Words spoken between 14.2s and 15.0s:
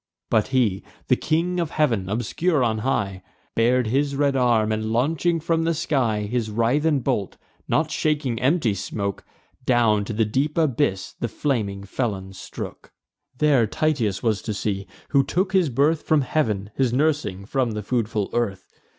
was to see,